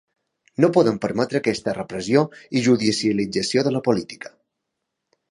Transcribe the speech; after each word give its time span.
No 0.63 0.67
podem 0.75 0.95
permetre 1.01 1.39
aquesta 1.41 1.75
repressió 1.77 2.23
i 2.59 2.63
judicialització 2.67 3.65
de 3.67 3.75
la 3.75 3.83
política. 3.89 4.33